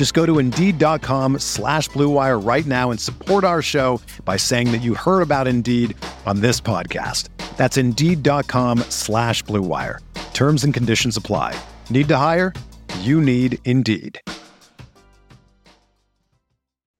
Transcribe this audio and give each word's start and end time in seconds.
Just 0.00 0.14
go 0.14 0.24
to 0.24 0.38
Indeed.com 0.38 1.40
slash 1.40 1.90
BlueWire 1.90 2.42
right 2.42 2.64
now 2.64 2.90
and 2.90 2.98
support 2.98 3.44
our 3.44 3.60
show 3.60 4.00
by 4.24 4.38
saying 4.38 4.72
that 4.72 4.78
you 4.78 4.94
heard 4.94 5.20
about 5.20 5.46
Indeed 5.46 5.94
on 6.24 6.40
this 6.40 6.58
podcast. 6.58 7.28
That's 7.58 7.76
Indeed.com 7.76 8.78
slash 8.88 9.44
BlueWire. 9.44 9.98
Terms 10.32 10.64
and 10.64 10.72
conditions 10.72 11.18
apply. 11.18 11.54
Need 11.90 12.08
to 12.08 12.16
hire? 12.16 12.54
You 13.00 13.20
need 13.20 13.58
Indeed. 13.66 14.22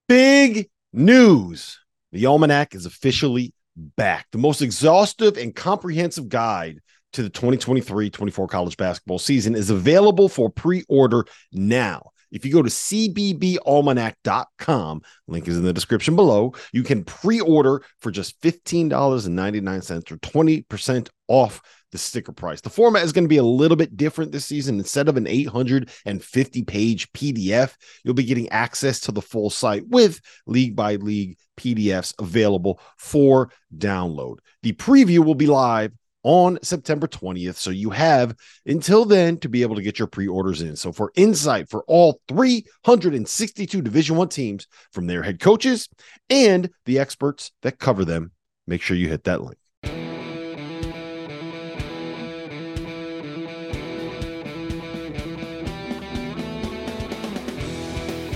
Big 0.06 0.68
news. 0.92 1.78
The 2.12 2.26
Almanac 2.26 2.74
is 2.74 2.84
officially 2.84 3.54
back. 3.96 4.26
The 4.30 4.36
most 4.36 4.60
exhaustive 4.60 5.38
and 5.38 5.56
comprehensive 5.56 6.28
guide 6.28 6.80
to 7.14 7.22
the 7.22 7.30
2023 7.30 8.10
24 8.10 8.46
college 8.46 8.76
basketball 8.76 9.18
season 9.18 9.54
is 9.54 9.70
available 9.70 10.28
for 10.28 10.50
pre 10.50 10.84
order 10.90 11.24
now. 11.50 12.10
If 12.30 12.44
you 12.44 12.52
go 12.52 12.62
to 12.62 12.70
cbbalmanac.com, 12.70 15.02
link 15.26 15.48
is 15.48 15.56
in 15.56 15.64
the 15.64 15.72
description 15.72 16.14
below, 16.16 16.52
you 16.72 16.82
can 16.82 17.04
pre 17.04 17.40
order 17.40 17.82
for 17.98 18.10
just 18.10 18.38
$15.99 18.42 20.12
or 20.12 20.16
20% 20.16 21.08
off 21.28 21.62
the 21.92 21.98
sticker 21.98 22.32
price. 22.32 22.60
The 22.60 22.70
format 22.70 23.04
is 23.04 23.12
going 23.12 23.24
to 23.24 23.28
be 23.28 23.38
a 23.38 23.42
little 23.42 23.76
bit 23.76 23.96
different 23.96 24.32
this 24.32 24.46
season. 24.46 24.78
Instead 24.78 25.08
of 25.08 25.16
an 25.16 25.26
850 25.26 26.62
page 26.62 27.12
PDF, 27.12 27.74
you'll 28.04 28.14
be 28.14 28.24
getting 28.24 28.48
access 28.50 29.00
to 29.00 29.12
the 29.12 29.22
full 29.22 29.50
site 29.50 29.86
with 29.88 30.20
league 30.46 30.76
by 30.76 30.96
league 30.96 31.36
PDFs 31.58 32.14
available 32.18 32.80
for 32.96 33.50
download. 33.76 34.36
The 34.62 34.72
preview 34.72 35.24
will 35.24 35.34
be 35.34 35.46
live 35.46 35.92
on 36.22 36.58
September 36.62 37.06
20th. 37.06 37.56
So 37.56 37.70
you 37.70 37.90
have 37.90 38.34
until 38.66 39.04
then 39.04 39.38
to 39.38 39.48
be 39.48 39.62
able 39.62 39.76
to 39.76 39.82
get 39.82 39.98
your 39.98 40.08
pre-orders 40.08 40.62
in. 40.62 40.76
So 40.76 40.92
for 40.92 41.12
insight 41.16 41.68
for 41.68 41.84
all 41.86 42.20
362 42.28 43.82
Division 43.82 44.16
1 44.16 44.28
teams 44.28 44.66
from 44.92 45.06
their 45.06 45.22
head 45.22 45.40
coaches 45.40 45.88
and 46.28 46.70
the 46.86 46.98
experts 46.98 47.52
that 47.62 47.78
cover 47.78 48.04
them, 48.04 48.32
make 48.66 48.82
sure 48.82 48.96
you 48.96 49.08
hit 49.08 49.24
that 49.24 49.42
link. 49.42 49.56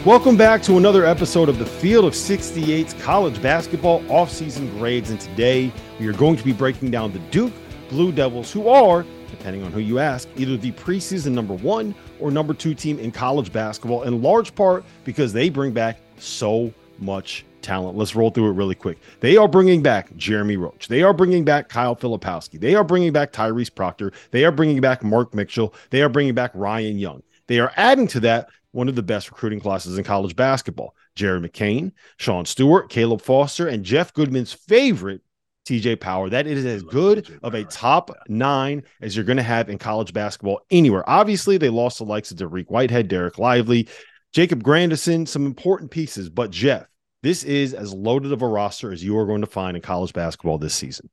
Welcome 0.05 0.37
back 0.37 0.61
to 0.65 0.77
another 0.77 1.07
episode 1.07 1.49
of 1.49 1.59
the 1.59 1.65
Field 1.65 2.05
of 2.05 2.13
68's 2.13 2.93
college 3.03 3.41
basketball 3.41 4.03
offseason 4.03 4.71
grades. 4.77 5.09
And 5.09 5.19
today 5.19 5.73
we 5.99 6.07
are 6.07 6.13
going 6.13 6.37
to 6.37 6.45
be 6.45 6.53
breaking 6.53 6.91
down 6.91 7.11
the 7.15 7.21
Duke 7.31 7.55
Blue 7.89 8.13
Devils, 8.13 8.53
who 8.53 8.69
are, 8.69 9.05
depending 9.31 9.63
on 9.63 9.73
who 9.73 9.81
you 9.81 9.99
ask, 9.99 10.29
either 10.37 10.57
the 10.57 10.73
preseason 10.73 11.33
number 11.33 11.55
one 11.55 11.95
or 12.21 12.31
number 12.31 12.55
two 12.55 12.75
team 12.75 12.99
in 12.99 13.11
college 13.11 13.53
basketball, 13.53 14.03
in 14.03 14.23
large 14.23 14.55
part 14.55 14.85
because 15.05 15.33
they 15.33 15.49
bring 15.49 15.73
back 15.73 15.99
so 16.19 16.73
much 16.99 17.45
talent. 17.61 17.97
Let's 17.97 18.15
roll 18.15 18.31
through 18.31 18.51
it 18.51 18.55
really 18.55 18.75
quick. 18.75 18.99
They 19.21 19.37
are 19.37 19.49
bringing 19.49 19.83
back 19.83 20.15
Jeremy 20.17 20.57
Roach. 20.57 20.89
They 20.89 21.03
are 21.03 21.13
bringing 21.13 21.45
back 21.45 21.69
Kyle 21.69 21.97
Filipowski. 21.97 22.61
They 22.61 22.75
are 22.75 22.85
bringing 22.85 23.13
back 23.13 23.33
Tyrese 23.33 23.75
Proctor. 23.75 24.13
They 24.31 24.45
are 24.45 24.53
bringing 24.53 24.81
back 24.81 25.03
Mark 25.03 25.35
Mitchell. 25.35 25.75
They 25.91 26.03
are 26.03 26.09
bringing 26.09 26.35
back 26.35 26.53
Ryan 26.55 26.99
Young. 26.99 27.23
They 27.47 27.59
are 27.59 27.73
adding 27.77 28.07
to 28.09 28.21
that 28.21 28.49
one 28.73 28.89
of 28.89 28.97
the 28.97 29.03
best 29.03 29.31
recruiting 29.31 29.61
classes 29.61 29.99
in 29.99 30.05
college 30.05 30.37
basketball. 30.37 30.95
Jerry 31.15 31.41
McCain, 31.41 31.93
Sean 32.17 32.45
Stewart, 32.45 32.91
Caleb 32.91 33.23
Foster, 33.23 33.69
and 33.69 33.85
Jeff 33.85 34.13
Goodman's 34.13 34.53
favorite, 34.53 35.23
TJ 35.65 36.01
Power. 36.01 36.29
That 36.31 36.47
is 36.47 36.65
as 36.65 36.83
good 36.83 37.39
of 37.43 37.55
a 37.55 37.65
top 37.65 38.11
nine 38.29 38.83
as 39.01 39.17
you're 39.17 39.25
going 39.25 39.39
to 39.39 39.43
have 39.43 39.69
in 39.69 39.79
college 39.79 40.13
basketball 40.13 40.61
anywhere. 40.71 41.09
Obviously, 41.09 41.59
they 41.59 41.71
lost 41.71 41.99
the 41.99 42.05
likes 42.05 42.31
of 42.31 42.39
Dariq 42.39 42.71
Whitehead, 42.71 43.09
Derek 43.09 43.39
Lively, 43.39 43.89
Jacob 44.33 44.63
Grandison, 44.63 45.27
some 45.27 45.47
important 45.47 45.91
pieces. 45.91 46.29
But 46.29 46.51
Jeff, 46.51 46.87
this 47.23 47.43
is 47.43 47.73
as 47.73 47.93
loaded 47.95 48.33
of 48.33 48.43
a 48.43 48.47
roster 48.47 48.93
as 48.93 49.03
you 49.03 49.17
are 49.19 49.27
going 49.27 49.41
to 49.41 49.47
find 49.47 49.77
in 49.77 49.83
college 49.83 50.13
basketball 50.13 50.59
this 50.59 50.75
season. 50.75 51.09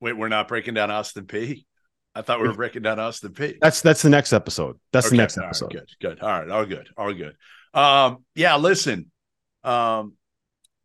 Wait, 0.00 0.14
we're 0.14 0.28
not 0.28 0.48
breaking 0.48 0.74
down 0.74 0.90
Austin 0.90 1.24
Peay. 1.24 1.64
I 2.14 2.22
thought 2.22 2.40
we 2.40 2.48
were 2.48 2.54
breaking 2.54 2.82
down 2.82 3.00
Austin 3.00 3.32
Peay. 3.32 3.58
That's 3.60 3.80
that's 3.80 4.02
the 4.02 4.10
next 4.10 4.32
episode. 4.32 4.78
That's 4.92 5.06
okay, 5.06 5.16
the 5.16 5.22
next 5.22 5.38
episode. 5.38 5.74
Right, 5.74 5.86
good, 6.00 6.18
good. 6.18 6.20
All 6.20 6.28
right, 6.28 6.48
all 6.48 6.66
good, 6.66 6.88
all 6.96 7.12
good. 7.12 7.36
Um, 7.72 8.24
yeah, 8.34 8.56
listen. 8.56 9.10
Um, 9.64 10.14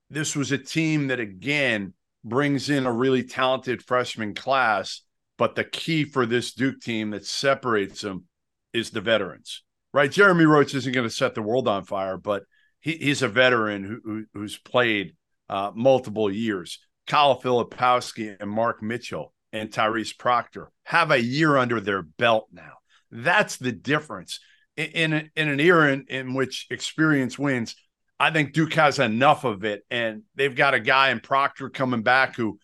this 0.09 0.35
was 0.35 0.51
a 0.51 0.57
team 0.57 1.07
that 1.07 1.19
again 1.19 1.93
brings 2.23 2.69
in 2.69 2.85
a 2.85 2.91
really 2.91 3.23
talented 3.23 3.83
freshman 3.83 4.33
class, 4.33 5.01
but 5.37 5.55
the 5.55 5.63
key 5.63 6.03
for 6.03 6.25
this 6.25 6.53
Duke 6.53 6.81
team 6.81 7.11
that 7.11 7.25
separates 7.25 8.01
them 8.01 8.25
is 8.73 8.89
the 8.89 9.01
veterans, 9.01 9.63
right? 9.93 10.11
Jeremy 10.11 10.45
Roach 10.45 10.73
isn't 10.75 10.93
going 10.93 11.07
to 11.07 11.13
set 11.13 11.35
the 11.35 11.41
world 11.41 11.67
on 11.67 11.85
fire, 11.85 12.17
but 12.17 12.43
he, 12.81 12.93
he's 12.93 13.21
a 13.21 13.27
veteran 13.27 13.83
who, 13.83 13.99
who, 14.03 14.25
who's 14.33 14.57
played 14.57 15.15
uh, 15.49 15.71
multiple 15.73 16.31
years. 16.31 16.79
Kyle 17.07 17.41
Filipowski 17.41 18.35
and 18.39 18.49
Mark 18.49 18.83
Mitchell 18.83 19.33
and 19.51 19.71
Tyrese 19.71 20.17
Proctor 20.17 20.71
have 20.83 21.11
a 21.11 21.21
year 21.21 21.57
under 21.57 21.79
their 21.79 22.03
belt 22.03 22.47
now. 22.51 22.73
That's 23.11 23.57
the 23.57 23.71
difference 23.71 24.39
in 24.77 25.13
in, 25.13 25.31
in 25.35 25.47
an 25.49 25.59
era 25.59 25.91
in, 25.91 26.05
in 26.07 26.33
which 26.33 26.67
experience 26.69 27.39
wins. 27.39 27.75
I 28.19 28.31
think 28.31 28.53
Duke 28.53 28.73
has 28.73 28.99
enough 28.99 29.43
of 29.43 29.63
it, 29.63 29.85
and 29.89 30.23
they've 30.35 30.55
got 30.55 30.73
a 30.73 30.79
guy 30.79 31.09
in 31.11 31.19
Proctor 31.19 31.69
coming 31.69 32.01
back 32.01 32.35
who 32.35 32.59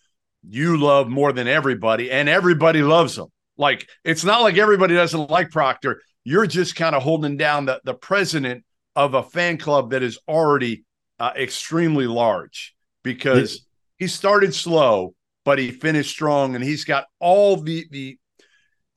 you 0.48 0.78
love 0.78 1.08
more 1.08 1.32
than 1.32 1.48
everybody, 1.48 2.12
and 2.12 2.28
everybody 2.28 2.82
loves 2.82 3.18
him. 3.18 3.28
Like 3.58 3.88
it's 4.04 4.26
not 4.26 4.42
like 4.42 4.58
everybody 4.58 4.96
doesn't 4.96 5.30
like 5.30 5.52
Proctor. 5.52 6.02
You're 6.24 6.48
just 6.48 6.76
kind 6.76 6.96
of 6.96 7.04
holding 7.04 7.38
down 7.38 7.66
the 7.66 7.80
the 7.84 7.94
president 7.94 8.66
of 8.96 9.14
a 9.14 9.24
fan 9.24 9.58
club 9.58 9.92
that 9.92 10.04
is 10.04 10.20
already 10.28 10.84
uh, 11.20 11.32
extremely 11.36 12.08
large 12.08 12.76
because 13.04 13.66
he 13.98 14.08
started 14.08 14.54
slow 14.54 15.14
but 15.46 15.60
he 15.60 15.72
finished 15.72 16.10
strong 16.10 16.56
and 16.56 16.64
he's 16.64 16.84
got 16.84 17.06
all 17.20 17.56
the 17.56 17.86
the 17.92 18.18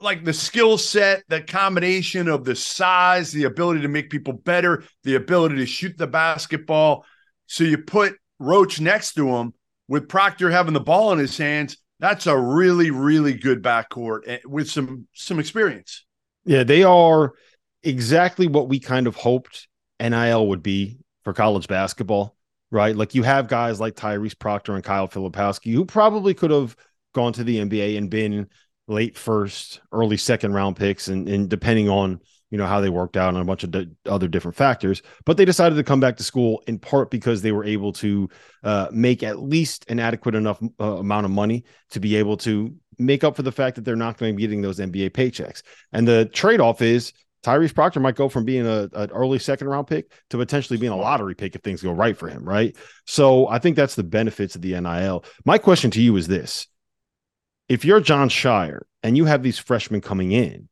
like 0.01 0.25
the 0.25 0.33
skill 0.33 0.79
set, 0.79 1.25
the 1.29 1.41
combination 1.41 2.29
of 2.29 2.45
the 2.45 2.55
size, 2.55 3.33
the 3.33 3.45
ability 3.45 3.81
to 3.83 3.89
make 3.89 4.11
people 4.11 4.33
better, 4.33 4.85
the 5.05 5.17
ability 5.17 5.57
to 5.57 5.67
shoot 5.67 5.97
the 5.99 6.07
basketball. 6.07 7.05
So 7.47 7.65
you 7.65 7.79
put 7.79 8.17
Roach 8.39 8.81
next 8.81 9.15
to 9.15 9.29
him 9.29 9.55
with 9.89 10.09
Proctor 10.09 10.51
having 10.51 10.75
the 10.75 10.81
ball 10.81 11.13
in 11.13 11.19
his 11.19 11.37
hands. 11.37 11.77
That's 12.01 12.27
a 12.27 12.39
really, 12.39 12.91
really 12.91 13.35
good 13.35 13.63
backcourt 13.63 14.21
eh, 14.27 14.39
with 14.45 14.71
some 14.71 15.09
some 15.15 15.41
experience. 15.41 16.05
Yeah, 16.45 16.63
they 16.63 16.85
are 16.85 17.33
exactly 17.83 18.47
what 18.47 18.69
we 18.69 18.79
kind 18.79 19.07
of 19.07 19.17
hoped 19.17 19.67
NIL 20.01 20.47
would 20.49 20.63
be 20.63 20.99
for 21.25 21.33
college 21.33 21.67
basketball 21.67 22.37
right? 22.71 22.97
Like 22.97 23.15
you 23.15 23.23
have 23.23 23.49
guys 23.49 23.81
like 23.81 23.95
Tyrese 23.95 24.39
Proctor 24.39 24.75
and 24.75 24.85
Kyle 24.85 25.09
Filipowski 25.09 25.73
who 25.73 25.85
probably 25.85 26.35
could 26.35 26.51
have 26.51 26.77
gone 27.15 27.33
to 27.35 27.45
the 27.45 27.59
NBA 27.59 27.97
and 27.97 28.11
been 28.11 28.49
late 28.89 29.17
first, 29.17 29.81
early 29.93 30.17
second 30.17 30.53
round 30.53 30.77
picks, 30.77 31.09
and, 31.09 31.29
and 31.29 31.49
depending 31.49 31.89
on 31.89 32.21
you 32.51 32.57
know 32.57 32.67
how 32.67 32.81
they 32.81 32.89
worked 32.89 33.17
out 33.17 33.35
and 33.35 33.39
a 33.39 33.45
bunch 33.45 33.63
of 33.63 33.71
d- 33.71 33.91
other 34.07 34.27
different 34.27 34.57
factors 34.57 35.03
but 35.27 35.37
they 35.37 35.45
decided 35.45 35.77
to 35.77 35.85
come 35.85 36.01
back 36.01 36.17
to 36.17 36.23
school 36.23 36.63
in 36.67 36.79
part 36.79 37.11
because 37.11 37.43
they 37.43 37.53
were 37.53 37.65
able 37.65 37.93
to 37.93 38.29
uh, 38.65 38.89
make 38.91 39.23
at 39.23 39.39
least 39.39 39.85
an 39.91 40.01
adequate 40.01 40.35
enough 40.35 40.59
uh, 40.81 40.97
amount 40.97 41.27
of 41.27 41.31
money 41.31 41.65
to 41.91 42.01
be 42.01 42.17
able 42.17 42.37
to 42.37 42.75
make 42.99 43.23
up 43.23 43.37
for 43.37 43.43
the 43.43 43.53
fact 43.53 43.77
that 43.77 43.85
they're 43.85 43.97
not 43.97 44.17
going 44.17 44.33
to 44.33 44.37
be 44.37 44.43
getting 44.43 44.63
those 44.63 44.79
nba 44.79 45.11
paychecks 45.11 45.63
and 45.93 46.09
the 46.09 46.25
trade-off 46.27 46.81
is 46.83 47.13
Tyrese 47.45 47.75
Proctor 47.75 48.01
might 48.01 48.17
go 48.17 48.29
from 48.29 48.45
being 48.45 48.67
a, 48.67 48.89
an 48.95 49.11
early 49.11 49.39
second 49.39 49.69
round 49.69 49.87
pick 49.87 50.11
to 50.31 50.39
potentially 50.39 50.77
being 50.77 50.93
a 50.93 50.97
lottery 50.97 51.37
pick 51.37 51.55
if 51.55 51.63
things 51.63 51.81
go 51.81 51.93
right 51.93 52.17
for 52.17 52.29
him, 52.29 52.45
right? 52.45 52.77
So 53.07 53.47
I 53.47 53.61
think 53.61 53.77
that's 53.77 53.95
the 53.95 54.03
benefits 54.03 54.57
of 54.57 54.63
the 54.63 54.79
NIL. 54.81 55.25
My 55.45 55.57
question 55.57 55.93
to 55.93 56.03
you 56.03 56.17
is 56.17 56.27
this 56.27 56.67
if 57.69 57.85
you're 57.85 58.01
Jon 58.01 58.29
Scheyer 58.29 58.83
and 59.03 59.17
you 59.17 59.27
have 59.27 59.43
these 59.43 59.59
freshmen 59.59 60.01
coming 60.01 60.33
in, 60.33 60.69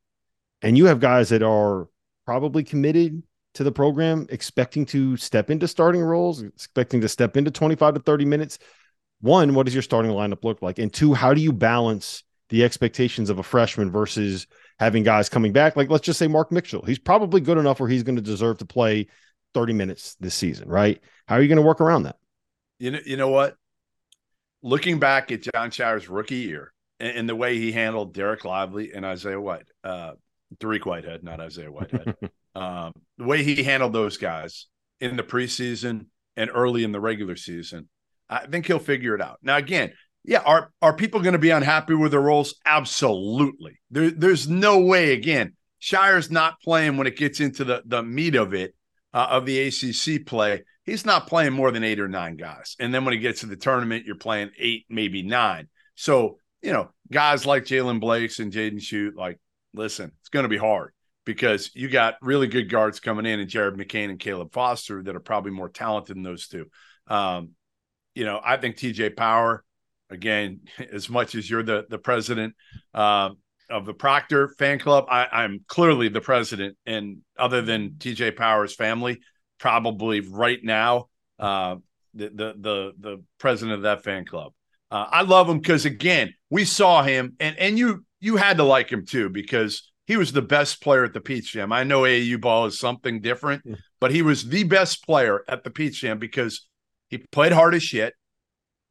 and 0.62 0.76
you 0.76 0.86
have 0.86 1.00
guys 1.00 1.28
that 1.28 1.42
are 1.42 1.88
probably 2.24 2.64
committed 2.64 3.22
to 3.54 3.64
the 3.64 3.72
program, 3.72 4.26
expecting 4.30 4.84
to 4.86 5.16
step 5.16 5.50
into 5.50 5.68
starting 5.68 6.02
roles, 6.02 6.42
expecting 6.42 7.00
to 7.02 7.08
step 7.08 7.36
into 7.36 7.50
25 7.50 7.94
to 7.94 8.00
30 8.00 8.24
minutes. 8.24 8.58
One, 9.20 9.54
what 9.54 9.66
does 9.66 9.74
your 9.74 9.82
starting 9.82 10.10
lineup 10.10 10.44
look 10.44 10.62
like? 10.62 10.78
And 10.78 10.92
two, 10.92 11.14
how 11.14 11.34
do 11.34 11.40
you 11.40 11.52
balance 11.52 12.22
the 12.48 12.64
expectations 12.64 13.30
of 13.30 13.38
a 13.38 13.42
freshman 13.42 13.90
versus 13.90 14.46
having 14.78 15.02
guys 15.02 15.28
coming 15.28 15.52
back? 15.52 15.76
Like, 15.76 15.90
let's 15.90 16.04
just 16.04 16.18
say 16.18 16.26
Mark 16.26 16.52
Mitchell. 16.52 16.84
He's 16.84 16.98
probably 16.98 17.40
good 17.40 17.58
enough 17.58 17.80
where 17.80 17.88
he's 17.88 18.02
going 18.02 18.16
to 18.16 18.22
deserve 18.22 18.58
to 18.58 18.66
play 18.66 19.06
30 19.54 19.72
minutes 19.72 20.16
this 20.20 20.34
season, 20.34 20.68
right? 20.68 21.00
How 21.26 21.36
are 21.36 21.42
you 21.42 21.48
going 21.48 21.56
to 21.56 21.62
work 21.62 21.80
around 21.80 22.04
that? 22.04 22.16
You 22.78 22.90
know, 22.90 23.00
you 23.06 23.16
know 23.16 23.28
what? 23.28 23.56
Looking 24.62 24.98
back 24.98 25.32
at 25.32 25.42
Jon 25.42 25.70
Scheyer's 25.70 26.08
rookie 26.08 26.36
year 26.36 26.72
and, 27.00 27.28
the 27.28 27.36
way 27.36 27.58
he 27.58 27.72
handled 27.72 28.14
Derek 28.14 28.44
Lively 28.44 28.92
and 28.92 29.04
Isaiah 29.04 29.40
White, 29.40 29.66
uh, 29.84 30.12
Dariq 30.58 30.86
Whitehead, 30.86 31.22
not 31.22 31.40
Isaiah 31.40 31.70
Whitehead, 31.70 32.14
um, 32.54 32.92
the 33.18 33.24
way 33.24 33.42
he 33.42 33.62
handled 33.62 33.92
those 33.92 34.16
guys 34.16 34.66
in 35.00 35.16
the 35.16 35.22
preseason 35.22 36.06
and 36.36 36.50
early 36.52 36.84
in 36.84 36.92
the 36.92 37.00
regular 37.00 37.36
season, 37.36 37.88
I 38.28 38.46
think 38.46 38.66
he'll 38.66 38.78
figure 38.78 39.14
it 39.14 39.20
out. 39.20 39.38
Now, 39.42 39.56
again, 39.56 39.92
yeah, 40.24 40.40
are 40.40 40.70
are 40.82 40.96
people 40.96 41.20
going 41.20 41.34
to 41.34 41.38
be 41.38 41.50
unhappy 41.50 41.94
with 41.94 42.10
their 42.10 42.20
roles? 42.20 42.56
Absolutely. 42.64 43.78
There, 43.90 44.10
there's 44.10 44.48
no 44.48 44.80
way. 44.80 45.12
Again, 45.12 45.54
Scheyer's 45.80 46.30
not 46.30 46.60
playing 46.60 46.96
when 46.96 47.06
it 47.06 47.16
gets 47.16 47.40
into 47.40 47.64
the 47.64 47.82
the 47.86 48.02
meat 48.02 48.34
of 48.34 48.52
it 48.52 48.74
uh, 49.14 49.28
of 49.30 49.46
the 49.46 49.68
ACC 49.68 50.26
play. 50.26 50.64
He's 50.84 51.06
not 51.06 51.28
playing 51.28 51.52
more 51.52 51.70
than 51.70 51.84
eight 51.84 52.00
or 52.00 52.08
nine 52.08 52.36
guys, 52.36 52.74
and 52.80 52.92
then 52.92 53.04
when 53.04 53.14
he 53.14 53.20
gets 53.20 53.40
to 53.40 53.46
the 53.46 53.56
tournament, 53.56 54.04
you're 54.04 54.16
playing 54.16 54.50
eight, 54.58 54.84
maybe 54.88 55.22
nine. 55.22 55.68
So 55.94 56.38
you 56.66 56.72
know, 56.72 56.90
guys 57.12 57.46
like 57.46 57.62
Jalen 57.62 58.00
Blakes 58.00 58.40
and 58.40 58.52
Jaden 58.52 58.80
Schutt, 58.80 59.14
like, 59.14 59.38
listen, 59.72 60.10
it's 60.18 60.30
going 60.30 60.42
to 60.42 60.48
be 60.48 60.56
hard 60.56 60.92
because 61.24 61.70
you 61.74 61.88
got 61.88 62.16
really 62.20 62.48
good 62.48 62.68
guards 62.68 62.98
coming 62.98 63.24
in, 63.24 63.38
and 63.38 63.48
Jared 63.48 63.76
McCain 63.76 64.10
and 64.10 64.18
Caleb 64.18 64.52
Foster 64.52 65.00
that 65.04 65.14
are 65.14 65.20
probably 65.20 65.52
more 65.52 65.68
talented 65.68 66.16
than 66.16 66.24
those 66.24 66.48
two. 66.48 66.66
Um, 67.06 67.50
you 68.16 68.24
know, 68.24 68.40
I 68.42 68.56
think 68.56 68.74
TJ 68.74 69.16
Power 69.16 69.62
again, 70.10 70.62
as 70.92 71.08
much 71.08 71.36
as 71.36 71.48
you're 71.48 71.62
the 71.62 71.86
the 71.88 71.98
president 71.98 72.56
um, 72.94 73.36
of 73.70 73.86
the 73.86 73.94
Proctor 73.94 74.48
fan 74.58 74.80
club, 74.80 75.04
I, 75.08 75.44
am 75.44 75.60
clearly 75.68 76.08
the 76.08 76.20
president, 76.20 76.76
and 76.84 77.18
other 77.38 77.62
than 77.62 77.90
TJ 77.90 78.34
Power's 78.34 78.74
family, 78.74 79.20
probably 79.60 80.18
right 80.18 80.58
now 80.64 81.10
uh, 81.38 81.76
the, 82.12 82.28
the 82.30 82.54
the 82.58 82.92
the 82.98 83.24
president 83.38 83.76
of 83.76 83.82
that 83.82 84.02
fan 84.02 84.24
club. 84.24 84.52
Uh, 84.90 85.06
I 85.10 85.22
love 85.22 85.48
him 85.48 85.58
because 85.58 85.84
again, 85.84 86.34
we 86.50 86.64
saw 86.64 87.02
him, 87.02 87.34
and 87.40 87.56
and 87.58 87.78
you 87.78 88.04
you 88.20 88.36
had 88.36 88.58
to 88.58 88.64
like 88.64 88.90
him 88.90 89.04
too 89.04 89.28
because 89.28 89.90
he 90.06 90.16
was 90.16 90.32
the 90.32 90.42
best 90.42 90.80
player 90.80 91.04
at 91.04 91.12
the 91.12 91.20
Peach 91.20 91.52
Jam. 91.52 91.72
I 91.72 91.82
know 91.82 92.02
AAU 92.02 92.40
ball 92.40 92.66
is 92.66 92.78
something 92.78 93.20
different, 93.20 93.62
yeah. 93.64 93.74
but 94.00 94.12
he 94.12 94.22
was 94.22 94.48
the 94.48 94.64
best 94.64 95.04
player 95.04 95.42
at 95.48 95.64
the 95.64 95.70
Peach 95.70 96.00
Jam 96.00 96.18
because 96.18 96.66
he 97.08 97.18
played 97.18 97.52
hard 97.52 97.74
as 97.74 97.82
shit. 97.82 98.14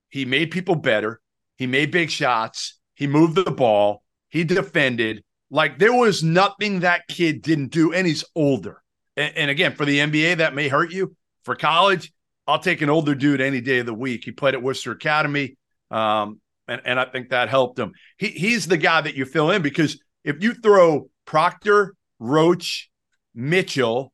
He 0.09 0.25
made 0.25 0.51
people 0.51 0.75
better. 0.75 1.21
He 1.57 1.67
made 1.67 1.91
big 1.91 2.09
shots. 2.09 2.79
He 2.95 3.07
moved 3.07 3.35
the 3.35 3.51
ball. 3.51 4.03
He 4.29 4.43
defended. 4.43 5.23
Like 5.49 5.79
there 5.79 5.93
was 5.93 6.23
nothing 6.23 6.81
that 6.81 7.07
kid 7.07 7.41
didn't 7.41 7.71
do, 7.71 7.93
and 7.93 8.05
he's 8.05 8.25
older. 8.35 8.81
And, 9.17 9.35
and, 9.37 9.51
again, 9.51 9.73
for 9.75 9.85
the 9.85 9.99
NBA, 9.99 10.37
that 10.37 10.55
may 10.55 10.67
hurt 10.67 10.91
you. 10.91 11.15
For 11.43 11.55
college, 11.55 12.11
I'll 12.47 12.59
take 12.59 12.81
an 12.81 12.89
older 12.89 13.15
dude 13.15 13.39
any 13.39 13.61
day 13.61 13.79
of 13.79 13.85
the 13.85 13.93
week. 13.93 14.25
He 14.25 14.31
played 14.31 14.55
at 14.55 14.61
Worcester 14.61 14.91
Academy, 14.91 15.57
um, 15.91 16.39
and 16.67 16.81
and 16.85 16.99
I 16.99 17.05
think 17.05 17.29
that 17.29 17.49
helped 17.49 17.79
him. 17.79 17.93
He 18.17 18.29
he's 18.29 18.67
the 18.67 18.77
guy 18.77 19.01
that 19.01 19.15
you 19.15 19.25
fill 19.25 19.51
in 19.51 19.61
because 19.61 20.01
if 20.23 20.43
you 20.43 20.53
throw 20.53 21.09
Proctor, 21.25 21.95
Roach, 22.19 22.89
Mitchell 23.33 24.11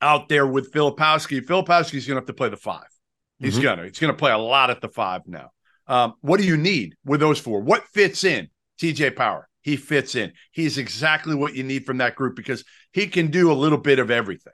out 0.00 0.28
there 0.28 0.46
with 0.46 0.72
Filipowski, 0.72 1.40
Filipowski's 1.40 2.06
going 2.06 2.16
to 2.16 2.20
have 2.20 2.26
to 2.26 2.34
play 2.34 2.48
the 2.48 2.56
five. 2.56 2.84
He's 3.38 3.54
mm-hmm. 3.54 3.62
gonna. 3.62 3.84
He's 3.84 3.98
gonna 3.98 4.14
play 4.14 4.32
a 4.32 4.38
lot 4.38 4.70
at 4.70 4.80
the 4.80 4.88
five 4.88 5.22
now. 5.26 5.50
Um, 5.86 6.14
what 6.20 6.40
do 6.40 6.46
you 6.46 6.56
need 6.56 6.94
with 7.04 7.20
those 7.20 7.38
four? 7.38 7.60
What 7.60 7.84
fits 7.88 8.24
in? 8.24 8.48
TJ 8.80 9.16
Power. 9.16 9.48
He 9.62 9.76
fits 9.76 10.14
in. 10.14 10.32
He's 10.52 10.78
exactly 10.78 11.34
what 11.34 11.54
you 11.54 11.62
need 11.62 11.86
from 11.86 11.98
that 11.98 12.14
group 12.14 12.36
because 12.36 12.64
he 12.92 13.06
can 13.06 13.30
do 13.30 13.50
a 13.50 13.54
little 13.54 13.78
bit 13.78 13.98
of 13.98 14.10
everything. 14.10 14.52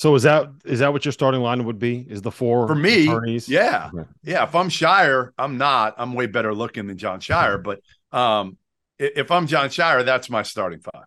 So 0.00 0.14
is 0.14 0.22
that 0.22 0.48
is 0.64 0.78
that 0.78 0.94
what 0.94 1.04
your 1.04 1.12
starting 1.12 1.42
line 1.42 1.62
would 1.66 1.78
be? 1.78 2.06
Is 2.08 2.22
the 2.22 2.30
four 2.30 2.66
for 2.66 2.74
me? 2.74 3.02
Attorneys? 3.02 3.50
Yeah, 3.50 3.90
yeah. 4.22 4.44
If 4.44 4.54
I'm 4.54 4.70
Scheyer, 4.70 5.32
I'm 5.36 5.58
not. 5.58 5.94
I'm 5.98 6.14
way 6.14 6.24
better 6.24 6.54
looking 6.54 6.86
than 6.86 6.96
Jon 6.96 7.20
Scheyer. 7.20 7.62
But 7.62 7.80
um, 8.10 8.56
if 8.98 9.30
I'm 9.30 9.46
Jon 9.46 9.68
Scheyer, 9.68 10.02
that's 10.02 10.30
my 10.30 10.42
starting 10.42 10.80
five. 10.80 11.04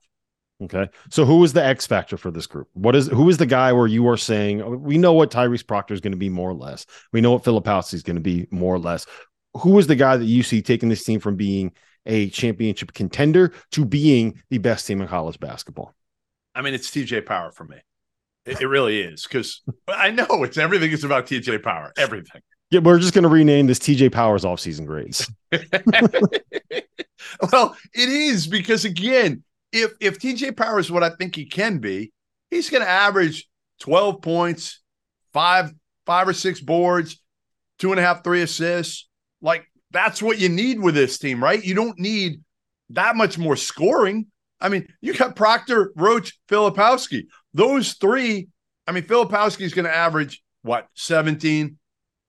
Okay. 0.61 0.89
So 1.09 1.25
who 1.25 1.43
is 1.43 1.53
the 1.53 1.65
X 1.65 1.87
factor 1.87 2.17
for 2.17 2.29
this 2.29 2.45
group? 2.45 2.67
What 2.73 2.95
is 2.95 3.07
who 3.07 3.29
is 3.29 3.37
the 3.39 3.47
guy 3.47 3.73
where 3.73 3.87
you 3.87 4.07
are 4.09 4.15
saying 4.15 4.83
we 4.83 4.99
know 4.99 5.13
what 5.13 5.31
Tyrese 5.31 5.65
Proctor 5.65 5.95
is 5.95 5.99
going 5.99 6.11
to 6.11 6.17
be 6.17 6.29
more 6.29 6.51
or 6.51 6.55
less. 6.55 6.85
We 7.11 7.19
know 7.19 7.31
what 7.31 7.43
Filipowski 7.43 7.95
is 7.95 8.03
going 8.03 8.17
to 8.17 8.21
be 8.21 8.45
more 8.51 8.75
or 8.75 8.79
less. 8.79 9.07
Who 9.55 9.79
is 9.79 9.87
the 9.87 9.95
guy 9.95 10.17
that 10.17 10.25
you 10.25 10.43
see 10.43 10.61
taking 10.61 10.89
this 10.89 11.03
team 11.03 11.19
from 11.19 11.35
being 11.35 11.71
a 12.05 12.29
championship 12.29 12.93
contender 12.93 13.53
to 13.71 13.85
being 13.85 14.43
the 14.51 14.59
best 14.59 14.85
team 14.85 15.01
in 15.01 15.07
college 15.07 15.39
basketball? 15.39 15.95
I 16.53 16.61
mean, 16.61 16.75
it's 16.75 16.91
TJ 16.91 17.25
Power 17.25 17.51
for 17.51 17.63
me. 17.63 17.77
It, 18.45 18.61
it 18.61 18.67
really 18.67 19.01
is 19.01 19.23
because 19.23 19.61
I 19.87 20.11
know 20.11 20.43
it's 20.43 20.57
everything 20.57 20.91
is 20.91 21.03
about 21.03 21.27
TJ 21.27 21.63
Power. 21.63 21.93
Everything. 21.97 22.41
Yeah, 22.71 22.79
we're 22.79 22.99
just 22.99 23.13
going 23.13 23.23
to 23.23 23.29
rename 23.29 23.67
this 23.67 23.79
TJ 23.79 24.11
Powers 24.11 24.43
offseason 24.43 24.85
grades. 24.85 25.29
well, 27.51 27.75
it 27.93 28.09
is 28.09 28.47
because 28.47 28.85
again, 28.85 29.43
if 29.71 29.91
if 29.99 30.19
TJ 30.19 30.57
Power 30.57 30.79
is 30.79 30.91
what 30.91 31.03
I 31.03 31.11
think 31.11 31.35
he 31.35 31.45
can 31.45 31.77
be, 31.79 32.11
he's 32.49 32.69
going 32.69 32.83
to 32.83 32.89
average 32.89 33.47
12 33.79 34.21
points, 34.21 34.81
five 35.33 35.71
five 36.05 36.27
or 36.27 36.33
six 36.33 36.59
boards, 36.59 37.21
two 37.79 37.91
and 37.91 37.99
a 37.99 38.03
half, 38.03 38.23
three 38.23 38.41
assists. 38.41 39.07
Like 39.41 39.65
that's 39.91 40.21
what 40.21 40.39
you 40.39 40.49
need 40.49 40.79
with 40.79 40.95
this 40.95 41.17
team, 41.17 41.43
right? 41.43 41.63
You 41.63 41.75
don't 41.75 41.99
need 41.99 42.41
that 42.89 43.15
much 43.15 43.37
more 43.37 43.55
scoring. 43.55 44.27
I 44.59 44.69
mean, 44.69 44.87
you 45.01 45.13
got 45.13 45.35
Proctor, 45.35 45.91
Roach, 45.95 46.39
Filipowski. 46.49 47.25
Those 47.53 47.93
three. 47.93 48.47
I 48.87 48.91
mean, 48.91 49.03
Filipowski 49.03 49.61
is 49.61 49.73
going 49.73 49.85
to 49.85 49.95
average 49.95 50.43
what 50.61 50.87
17. 50.95 51.77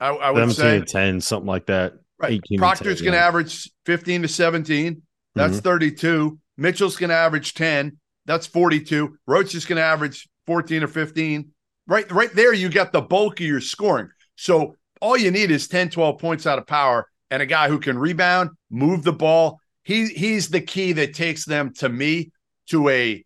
I, 0.01 0.09
I 0.09 0.31
would 0.31 0.53
17 0.53 0.87
say 0.87 0.93
10, 0.93 1.21
something 1.21 1.47
like 1.47 1.67
that. 1.67 1.95
Right. 2.19 2.41
Proctor's 2.57 3.01
going 3.01 3.15
to 3.15 3.19
average 3.19 3.71
15 3.87 4.23
to 4.23 4.29
17. 4.29 5.03
That's 5.35 5.55
mm-hmm. 5.55 5.63
32. 5.63 6.39
Mitchell's 6.57 6.97
going 6.97 7.11
to 7.11 7.17
average 7.17 7.55
10. 7.55 7.97
That's 8.27 8.47
42. 8.47 9.19
Roach 9.27 9.55
is 9.55 9.65
going 9.65 9.77
to 9.77 9.83
average 9.83 10.29
14 10.47 10.83
or 10.83 10.89
15. 10.89 11.51
Right, 11.87 12.11
right 12.11 12.33
there, 12.35 12.53
you 12.53 12.69
get 12.69 12.93
the 12.93 13.03
bulk 13.03 13.41
of 13.41 13.47
your 13.47 13.61
scoring. 13.61 14.09
So 14.37 14.77
all 15.01 15.17
you 15.17 15.31
need 15.31 15.51
is 15.51 15.69
10, 15.69 15.91
12 15.91 16.19
points 16.19 16.47
out 16.47 16.59
of 16.59 16.67
power 16.67 17.09
and 17.31 17.43
a 17.43 17.47
guy 17.47 17.69
who 17.69 17.79
can 17.79 17.99
rebound, 17.99 18.51
move 18.71 19.03
the 19.03 19.13
ball. 19.13 19.61
He 19.83 20.07
he's 20.07 20.49
the 20.49 20.61
key 20.61 20.93
that 20.93 21.15
takes 21.15 21.45
them 21.45 21.75
to 21.75 21.89
me 21.89 22.33
to 22.71 22.89
a 22.89 23.25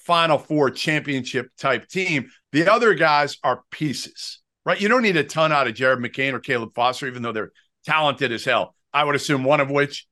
final 0.00 0.38
four 0.38 0.70
championship 0.70 1.48
type 1.58 1.88
team. 1.88 2.30
The 2.52 2.70
other 2.70 2.94
guys 2.94 3.36
are 3.44 3.62
pieces, 3.70 4.40
right? 4.64 4.80
You 4.80 4.88
don't 4.88 5.02
need 5.02 5.16
a 5.16 5.24
ton 5.24 5.52
out 5.52 5.66
of 5.66 5.74
Jared 5.74 6.00
McCain 6.00 6.32
or 6.32 6.40
Caleb 6.40 6.74
Foster, 6.74 7.06
even 7.06 7.22
though 7.22 7.32
they're 7.32 7.52
talented 7.84 8.32
as 8.32 8.44
hell. 8.44 8.74
I 8.92 9.04
would 9.04 9.14
assume 9.14 9.44
one 9.44 9.60
of 9.60 9.70
which 9.70 10.06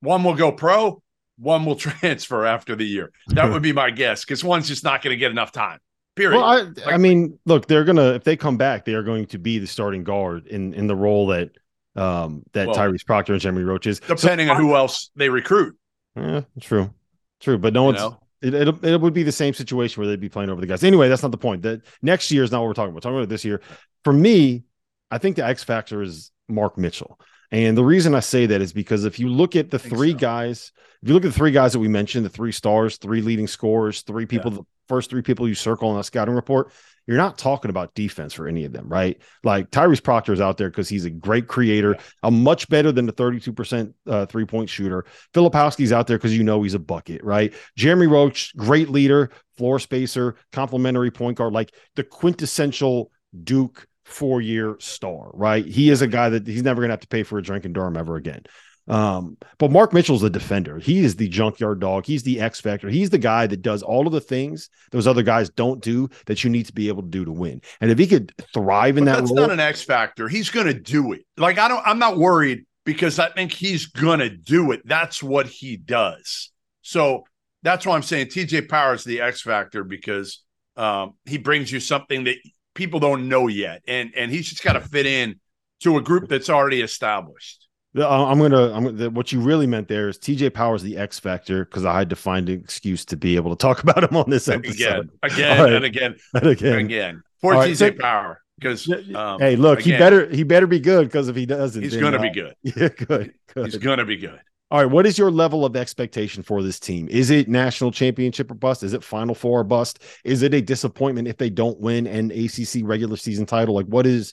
one 0.00 0.24
will 0.24 0.34
go 0.34 0.52
pro, 0.52 1.02
one 1.38 1.64
will 1.64 1.76
transfer 1.76 2.44
after 2.44 2.76
the 2.76 2.84
year. 2.84 3.12
That 3.28 3.50
would 3.50 3.62
be 3.62 3.72
my 3.72 3.90
guess 3.90 4.24
because 4.24 4.42
one's 4.42 4.68
just 4.68 4.84
not 4.84 5.02
going 5.02 5.12
to 5.12 5.18
get 5.18 5.30
enough 5.30 5.52
time. 5.52 5.78
Period. 6.16 6.38
Well, 6.38 6.44
I, 6.44 6.60
like, 6.60 6.86
I 6.86 6.96
mean, 6.96 7.38
look, 7.44 7.66
they're 7.66 7.82
gonna 7.82 8.14
if 8.14 8.22
they 8.22 8.36
come 8.36 8.56
back, 8.56 8.84
they 8.84 8.94
are 8.94 9.02
going 9.02 9.26
to 9.26 9.38
be 9.38 9.58
the 9.58 9.66
starting 9.66 10.04
guard 10.04 10.46
in 10.46 10.72
in 10.74 10.86
the 10.86 10.94
role 10.94 11.26
that 11.28 11.50
um 11.96 12.44
that 12.52 12.68
well, 12.68 12.76
Tyrese 12.76 13.04
Proctor 13.04 13.32
and 13.32 13.42
Jeremy 13.42 13.64
Roach 13.64 13.88
is. 13.88 13.98
Depending 13.98 14.46
so, 14.46 14.54
on 14.54 14.60
who 14.60 14.76
else 14.76 15.10
they 15.16 15.28
recruit. 15.28 15.76
Yeah, 16.14 16.42
true, 16.60 16.94
true, 17.40 17.58
but 17.58 17.72
no 17.72 17.80
you 17.80 17.86
one's. 17.86 17.98
Know? 17.98 18.20
It, 18.44 18.54
it, 18.54 18.84
it 18.84 19.00
would 19.00 19.14
be 19.14 19.22
the 19.22 19.32
same 19.32 19.54
situation 19.54 20.00
where 20.00 20.08
they'd 20.08 20.20
be 20.20 20.28
playing 20.28 20.50
over 20.50 20.60
the 20.60 20.66
guys. 20.66 20.84
Anyway, 20.84 21.08
that's 21.08 21.22
not 21.22 21.30
the 21.30 21.38
point. 21.38 21.62
That 21.62 21.82
next 22.02 22.30
year 22.30 22.42
is 22.42 22.52
not 22.52 22.60
what 22.60 22.68
we're 22.68 22.74
talking 22.74 22.90
about. 22.90 22.96
We're 22.96 23.10
talking 23.10 23.18
about 23.18 23.28
this 23.30 23.44
year. 23.44 23.60
For 24.04 24.12
me, 24.12 24.64
I 25.10 25.18
think 25.18 25.36
the 25.36 25.44
X 25.44 25.64
factor 25.64 26.02
is 26.02 26.30
Mark 26.48 26.76
Mitchell. 26.76 27.18
And 27.50 27.76
the 27.76 27.84
reason 27.84 28.14
I 28.14 28.20
say 28.20 28.46
that 28.46 28.60
is 28.60 28.72
because 28.72 29.04
if 29.04 29.18
you 29.18 29.28
look 29.28 29.56
at 29.56 29.70
the 29.70 29.78
three 29.78 30.12
so. 30.12 30.18
guys, 30.18 30.72
if 31.02 31.08
you 31.08 31.14
look 31.14 31.24
at 31.24 31.32
the 31.32 31.38
three 31.38 31.52
guys 31.52 31.72
that 31.72 31.78
we 31.78 31.88
mentioned, 31.88 32.24
the 32.24 32.30
three 32.30 32.52
stars, 32.52 32.96
three 32.96 33.22
leading 33.22 33.46
scorers, 33.46 34.02
three 34.02 34.26
people, 34.26 34.50
yeah. 34.50 34.58
the 34.58 34.64
first 34.88 35.08
three 35.08 35.22
people 35.22 35.48
you 35.48 35.54
circle 35.54 35.88
on 35.88 35.98
a 35.98 36.04
scouting 36.04 36.34
report, 36.34 36.72
you're 37.06 37.16
not 37.16 37.38
talking 37.38 37.70
about 37.70 37.94
defense 37.94 38.32
for 38.32 38.48
any 38.48 38.64
of 38.64 38.72
them, 38.72 38.88
right? 38.88 39.20
Like 39.42 39.70
Tyrese 39.70 40.02
Proctor 40.02 40.32
is 40.32 40.40
out 40.40 40.56
there 40.56 40.70
because 40.70 40.88
he's 40.88 41.04
a 41.04 41.10
great 41.10 41.48
creator, 41.48 41.96
a 42.22 42.30
much 42.30 42.68
better 42.68 42.92
than 42.92 43.06
the 43.06 43.12
32% 43.12 43.92
uh, 44.06 44.26
three 44.26 44.44
point 44.44 44.68
shooter. 44.70 45.04
Filipowski's 45.34 45.92
out 45.92 46.06
there 46.06 46.18
because 46.18 46.36
you 46.36 46.42
know 46.42 46.62
he's 46.62 46.74
a 46.74 46.78
bucket, 46.78 47.22
right? 47.22 47.52
Jeremy 47.76 48.06
Roach, 48.06 48.56
great 48.56 48.88
leader, 48.88 49.30
floor 49.56 49.78
spacer, 49.78 50.36
complimentary 50.52 51.10
point 51.10 51.38
guard, 51.38 51.52
like 51.52 51.74
the 51.96 52.04
quintessential 52.04 53.10
Duke 53.42 53.86
four 54.04 54.40
year 54.40 54.76
star, 54.80 55.30
right? 55.34 55.64
He 55.64 55.90
is 55.90 56.02
a 56.02 56.06
guy 56.06 56.28
that 56.30 56.46
he's 56.46 56.62
never 56.62 56.80
going 56.80 56.88
to 56.88 56.92
have 56.92 57.00
to 57.00 57.08
pay 57.08 57.22
for 57.22 57.38
a 57.38 57.42
drink 57.42 57.64
in 57.64 57.72
Durham 57.72 57.96
ever 57.96 58.16
again. 58.16 58.44
Um, 58.86 59.38
but 59.58 59.70
Mark 59.70 59.94
Mitchell's 59.94 60.22
a 60.22 60.30
defender. 60.30 60.78
He 60.78 61.04
is 61.04 61.16
the 61.16 61.28
junkyard 61.28 61.80
dog. 61.80 62.04
He's 62.04 62.22
the 62.22 62.40
X 62.40 62.60
factor. 62.60 62.88
He's 62.88 63.10
the 63.10 63.18
guy 63.18 63.46
that 63.46 63.62
does 63.62 63.82
all 63.82 64.06
of 64.06 64.12
the 64.12 64.20
things 64.20 64.68
those 64.90 65.06
other 65.06 65.22
guys 65.22 65.48
don't 65.50 65.82
do 65.82 66.08
that 66.26 66.44
you 66.44 66.50
need 66.50 66.66
to 66.66 66.72
be 66.72 66.88
able 66.88 67.02
to 67.02 67.08
do 67.08 67.24
to 67.24 67.32
win. 67.32 67.62
And 67.80 67.90
if 67.90 67.98
he 67.98 68.06
could 68.06 68.32
thrive 68.52 68.98
in 68.98 69.04
but 69.04 69.12
that 69.12 69.20
that's 69.20 69.30
role, 69.30 69.40
not 69.40 69.50
an 69.50 69.60
X 69.60 69.82
factor. 69.82 70.28
He's 70.28 70.50
going 70.50 70.66
to 70.66 70.74
do 70.74 71.12
it. 71.12 71.24
Like 71.36 71.58
I 71.58 71.68
don't. 71.68 71.82
I'm 71.86 71.98
not 71.98 72.18
worried 72.18 72.66
because 72.84 73.18
I 73.18 73.30
think 73.30 73.52
he's 73.52 73.86
going 73.86 74.18
to 74.20 74.30
do 74.30 74.72
it. 74.72 74.82
That's 74.84 75.22
what 75.22 75.46
he 75.46 75.76
does. 75.76 76.50
So 76.82 77.24
that's 77.62 77.86
why 77.86 77.94
I'm 77.94 78.02
saying 78.02 78.26
TJ 78.26 78.68
Power 78.68 78.94
is 78.94 79.04
the 79.04 79.22
X 79.22 79.40
factor 79.40 79.84
because 79.84 80.42
um, 80.76 81.14
he 81.24 81.38
brings 81.38 81.72
you 81.72 81.80
something 81.80 82.24
that 82.24 82.36
people 82.74 83.00
don't 83.00 83.28
know 83.28 83.46
yet, 83.46 83.82
and 83.88 84.12
and 84.14 84.30
he's 84.30 84.48
just 84.48 84.62
got 84.62 84.74
to 84.74 84.80
fit 84.80 85.06
in 85.06 85.40
to 85.80 85.96
a 85.96 86.02
group 86.02 86.28
that's 86.28 86.50
already 86.50 86.82
established. 86.82 87.63
Uh, 87.96 88.26
I'm 88.26 88.38
gonna. 88.38 88.72
I'm 88.72 88.96
the, 88.96 89.10
what 89.10 89.30
you 89.30 89.40
really 89.40 89.66
meant 89.66 89.86
there 89.86 90.08
is 90.08 90.18
TJ 90.18 90.52
Powers 90.52 90.82
the 90.82 90.96
X 90.96 91.20
factor 91.20 91.64
because 91.64 91.84
I 91.84 91.96
had 91.96 92.10
to 92.10 92.16
find 92.16 92.48
an 92.48 92.58
excuse 92.58 93.04
to 93.06 93.16
be 93.16 93.36
able 93.36 93.54
to 93.54 93.60
talk 93.60 93.82
about 93.82 94.02
him 94.02 94.16
on 94.16 94.28
this 94.28 94.48
episode 94.48 94.74
again, 94.74 95.10
again, 95.22 95.60
right. 95.60 95.72
and 95.72 95.84
again, 95.84 96.16
and 96.34 96.46
again, 96.46 96.78
again. 96.78 97.22
For 97.40 97.52
right, 97.52 97.70
TJ 97.70 97.76
so, 97.76 97.92
Power, 97.92 98.40
because 98.58 98.90
um, 99.14 99.38
hey, 99.38 99.54
look, 99.54 99.80
again, 99.80 99.92
he 99.92 99.98
better 99.98 100.28
he 100.28 100.42
better 100.42 100.66
be 100.66 100.80
good 100.80 101.06
because 101.06 101.28
if 101.28 101.36
he 101.36 101.46
doesn't, 101.46 101.82
he's 101.82 101.96
gonna 101.96 102.20
be 102.20 102.30
good. 102.30 102.54
Yeah, 102.62 102.88
good, 102.88 103.34
good. 103.54 103.64
He's 103.66 103.76
gonna 103.76 104.04
be 104.04 104.16
good. 104.16 104.40
All 104.70 104.80
right, 104.80 104.90
what 104.90 105.06
is 105.06 105.16
your 105.16 105.30
level 105.30 105.64
of 105.64 105.76
expectation 105.76 106.42
for 106.42 106.60
this 106.62 106.80
team? 106.80 107.06
Is 107.08 107.30
it 107.30 107.48
national 107.48 107.92
championship 107.92 108.50
or 108.50 108.54
bust? 108.54 108.82
Is 108.82 108.92
it 108.92 109.04
Final 109.04 109.36
Four 109.36 109.60
or 109.60 109.64
bust? 109.64 110.02
Is 110.24 110.42
it 110.42 110.52
a 110.52 110.60
disappointment 110.60 111.28
if 111.28 111.36
they 111.36 111.50
don't 111.50 111.78
win 111.78 112.08
an 112.08 112.32
ACC 112.32 112.82
regular 112.82 113.16
season 113.16 113.46
title? 113.46 113.74
Like, 113.74 113.86
what 113.86 114.04
is 114.04 114.32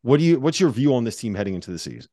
what 0.00 0.18
do 0.18 0.24
you 0.24 0.40
what's 0.40 0.60
your 0.60 0.70
view 0.70 0.94
on 0.94 1.04
this 1.04 1.16
team 1.16 1.34
heading 1.34 1.54
into 1.54 1.70
the 1.70 1.78
season? 1.78 2.08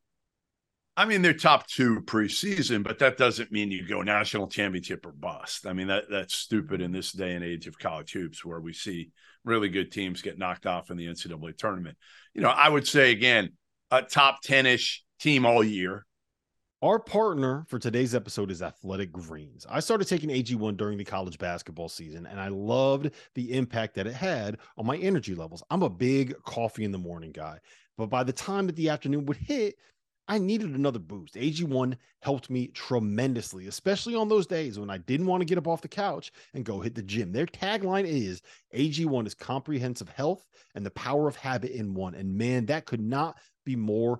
I 1.00 1.06
mean, 1.06 1.22
they're 1.22 1.32
top 1.32 1.66
two 1.66 2.02
preseason, 2.02 2.84
but 2.84 3.00
that 3.00 3.16
doesn't 3.16 3.54
mean 3.54 3.72
you 3.72 3.88
go 3.88 4.02
national 4.02 4.48
championship 4.50 5.06
or 5.06 5.14
bust. 5.14 5.66
I 5.66 5.72
mean, 5.72 5.88
that 5.88 6.10
that's 6.12 6.36
stupid 6.36 6.82
in 6.82 6.92
this 6.92 7.14
day 7.14 7.36
and 7.36 7.46
age 7.46 7.68
of 7.68 7.80
college 7.80 8.12
hoops 8.12 8.44
where 8.44 8.60
we 8.60 8.74
see 8.74 9.12
really 9.46 9.70
good 9.70 9.94
teams 9.94 10.22
get 10.22 10.38
knocked 10.38 10.66
off 10.66 10.92
in 10.92 10.98
the 10.98 11.08
NCAA 11.08 11.58
tournament. 11.58 11.98
You 12.34 12.42
know, 12.42 12.50
I 12.50 12.68
would 12.68 12.86
say 12.86 13.12
again, 13.12 13.52
a 13.90 14.02
top 14.02 14.44
10-ish 14.44 15.06
team 15.22 15.46
all 15.46 15.64
year. 15.64 16.06
Our 16.82 17.00
partner 17.00 17.64
for 17.70 17.80
today's 17.80 18.14
episode 18.14 18.52
is 18.52 18.62
Athletic 18.62 19.14
Greens. 19.14 19.66
I 19.70 19.80
started 19.80 20.10
taking 20.10 20.32
AG1 20.32 20.76
during 20.76 20.98
the 20.98 21.06
college 21.06 21.38
basketball 21.38 21.88
season, 21.88 22.26
and 22.26 22.42
I 22.42 22.50
loved 22.50 23.12
the 23.36 23.54
impact 23.54 23.96
that 23.96 24.06
it 24.06 24.16
had 24.16 24.58
on 24.76 24.86
my 24.86 24.98
energy 24.98 25.34
levels. 25.34 25.64
I'm 25.70 25.84
a 25.84 25.90
big 25.90 26.36
coffee 26.44 26.84
in 26.84 26.92
the 26.92 26.98
morning 26.98 27.32
guy, 27.32 27.60
but 27.98 28.08
by 28.08 28.26
the 28.26 28.34
time 28.34 28.66
that 28.66 28.76
the 28.76 28.90
afternoon 28.90 29.26
would 29.28 29.38
hit, 29.38 29.76
I 30.30 30.38
needed 30.38 30.76
another 30.76 31.00
boost. 31.00 31.34
AG1 31.34 31.98
helped 32.22 32.52
me 32.52 32.68
tremendously, 32.68 33.66
especially 33.66 34.14
on 34.14 34.30
those 34.30 34.46
days 34.46 34.78
when 34.78 34.92
I 34.92 35.00
didn't 35.00 35.26
want 35.26 35.42
to 35.42 35.46
get 35.46 35.58
up 35.58 35.68
off 35.68 35.82
the 35.82 35.88
couch 35.88 36.32
and 36.54 36.64
go 36.64 36.80
hit 36.80 36.94
the 36.94 37.02
gym. 37.02 37.32
Their 37.32 37.48
tagline 37.48 38.06
is 38.06 38.44
AG1 38.76 39.26
is 39.26 39.34
comprehensive 39.34 40.10
health 40.10 40.46
and 40.76 40.86
the 40.86 40.92
power 40.92 41.28
of 41.28 41.36
habit 41.36 41.72
in 41.72 41.96
one. 41.96 42.14
And 42.14 42.38
man, 42.38 42.68
that 42.68 42.86
could 42.86 43.02
not 43.02 43.40
be 43.66 43.76
more 43.76 44.20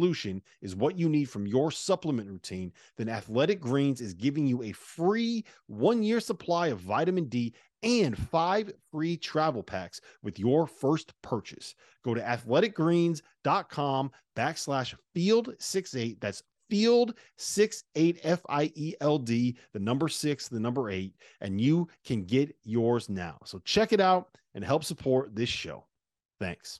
is 0.61 0.75
what 0.75 0.97
you 0.97 1.09
need 1.09 1.29
from 1.29 1.47
your 1.47 1.71
supplement 1.71 2.29
routine, 2.29 2.71
then 2.97 3.09
Athletic 3.09 3.59
Greens 3.59 4.01
is 4.01 4.13
giving 4.13 4.47
you 4.47 4.63
a 4.63 4.71
free 4.71 5.45
one 5.67 6.03
year 6.03 6.19
supply 6.19 6.67
of 6.67 6.79
vitamin 6.79 7.25
D 7.25 7.53
and 7.83 8.17
five 8.17 8.71
free 8.91 9.17
travel 9.17 9.63
packs 9.63 10.01
with 10.21 10.37
your 10.37 10.67
first 10.67 11.13
purchase. 11.21 11.75
Go 12.03 12.13
to 12.13 12.21
athleticgreens.com 12.21 14.11
backslash 14.35 14.95
field 15.13 15.55
six 15.59 15.95
eight. 15.95 16.21
That's 16.21 16.43
field 16.69 17.15
six 17.37 17.83
eight 17.95 18.19
F 18.23 18.41
I 18.49 18.71
E 18.75 18.93
L 19.01 19.17
D, 19.17 19.57
the 19.73 19.79
number 19.79 20.07
six, 20.07 20.47
the 20.47 20.59
number 20.59 20.89
eight, 20.89 21.13
and 21.41 21.59
you 21.59 21.87
can 22.05 22.23
get 22.23 22.55
yours 22.63 23.09
now. 23.09 23.37
So 23.45 23.59
check 23.65 23.93
it 23.93 23.99
out 23.99 24.29
and 24.53 24.63
help 24.63 24.83
support 24.83 25.35
this 25.35 25.49
show. 25.49 25.85
Thanks. 26.39 26.79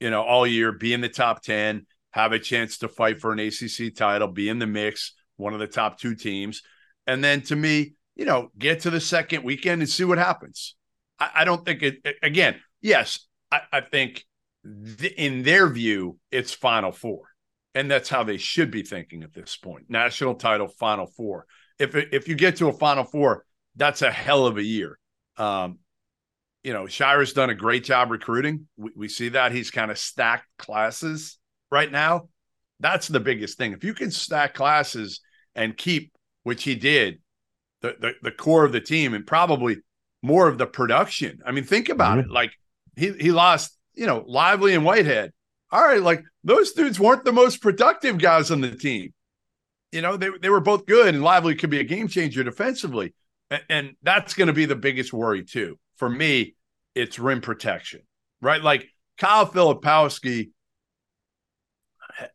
You 0.00 0.10
know, 0.10 0.22
all 0.22 0.46
year, 0.46 0.72
be 0.72 0.92
in 0.92 1.00
the 1.00 1.08
top 1.08 1.42
10, 1.42 1.86
have 2.10 2.32
a 2.32 2.38
chance 2.38 2.78
to 2.78 2.88
fight 2.88 3.20
for 3.20 3.32
an 3.32 3.40
ACC 3.40 3.94
title, 3.94 4.28
be 4.28 4.48
in 4.48 4.58
the 4.58 4.66
mix, 4.66 5.14
one 5.36 5.54
of 5.54 5.60
the 5.60 5.66
top 5.66 5.98
two 5.98 6.14
teams. 6.14 6.62
And 7.06 7.22
then 7.22 7.42
to 7.42 7.56
me, 7.56 7.94
you 8.16 8.24
know, 8.24 8.50
get 8.58 8.80
to 8.80 8.90
the 8.90 9.00
second 9.00 9.44
weekend 9.44 9.80
and 9.80 9.88
see 9.88 10.04
what 10.04 10.18
happens. 10.18 10.76
I, 11.18 11.30
I 11.36 11.44
don't 11.44 11.64
think 11.64 11.82
it, 11.82 11.96
again, 12.22 12.56
yes, 12.80 13.26
I, 13.50 13.60
I 13.72 13.80
think 13.80 14.24
th- 14.98 15.14
in 15.14 15.42
their 15.42 15.68
view, 15.68 16.18
it's 16.30 16.52
Final 16.52 16.92
Four. 16.92 17.22
And 17.74 17.90
that's 17.90 18.08
how 18.08 18.24
they 18.24 18.38
should 18.38 18.70
be 18.70 18.82
thinking 18.82 19.22
at 19.22 19.32
this 19.32 19.56
point. 19.56 19.88
National 19.88 20.34
title, 20.34 20.68
Final 20.68 21.06
Four. 21.06 21.46
If 21.78 21.94
if 21.94 22.26
you 22.26 22.34
get 22.34 22.56
to 22.56 22.68
a 22.68 22.72
Final 22.72 23.04
Four, 23.04 23.44
that's 23.76 24.02
a 24.02 24.10
hell 24.10 24.46
of 24.46 24.56
a 24.56 24.62
year. 24.62 24.98
Um, 25.36 25.78
you 26.62 26.72
know, 26.72 26.84
Scheyer's 26.84 27.32
done 27.32 27.50
a 27.50 27.54
great 27.54 27.84
job 27.84 28.10
recruiting. 28.10 28.66
We, 28.76 28.90
we 28.96 29.08
see 29.08 29.30
that 29.30 29.52
he's 29.52 29.70
kind 29.70 29.90
of 29.90 29.98
stacked 29.98 30.46
classes 30.58 31.38
right 31.70 31.90
now. 31.90 32.28
That's 32.80 33.08
the 33.08 33.20
biggest 33.20 33.58
thing. 33.58 33.72
If 33.72 33.84
you 33.84 33.94
can 33.94 34.10
stack 34.10 34.54
classes 34.54 35.20
and 35.54 35.76
keep, 35.76 36.12
which 36.42 36.64
he 36.64 36.74
did, 36.74 37.20
the 37.80 37.96
the, 38.00 38.12
the 38.22 38.32
core 38.32 38.64
of 38.64 38.72
the 38.72 38.80
team 38.80 39.14
and 39.14 39.26
probably 39.26 39.78
more 40.22 40.48
of 40.48 40.58
the 40.58 40.66
production. 40.66 41.40
I 41.44 41.52
mean, 41.52 41.64
think 41.64 41.88
about 41.88 42.18
mm-hmm. 42.18 42.30
it. 42.30 42.32
Like 42.32 42.52
he 42.96 43.12
he 43.12 43.32
lost, 43.32 43.76
you 43.94 44.06
know, 44.06 44.24
Lively 44.26 44.74
and 44.74 44.84
Whitehead. 44.84 45.32
All 45.70 45.82
right, 45.82 46.02
like 46.02 46.22
those 46.44 46.72
dudes 46.72 46.98
weren't 46.98 47.24
the 47.24 47.32
most 47.32 47.60
productive 47.60 48.18
guys 48.18 48.50
on 48.50 48.60
the 48.60 48.70
team. 48.70 49.12
You 49.92 50.02
know, 50.02 50.16
they 50.16 50.30
they 50.40 50.50
were 50.50 50.60
both 50.60 50.86
good, 50.86 51.14
and 51.14 51.22
Lively 51.22 51.54
could 51.54 51.70
be 51.70 51.80
a 51.80 51.84
game 51.84 52.08
changer 52.08 52.42
defensively, 52.42 53.14
and, 53.50 53.62
and 53.68 53.90
that's 54.02 54.34
going 54.34 54.48
to 54.48 54.52
be 54.52 54.66
the 54.66 54.76
biggest 54.76 55.12
worry 55.12 55.44
too 55.44 55.78
for 55.98 56.08
me. 56.08 56.54
It's 56.94 57.18
rim 57.18 57.40
protection, 57.40 58.00
right? 58.40 58.62
Like 58.62 58.88
Kyle 59.18 59.46
Filipowski, 59.46 60.50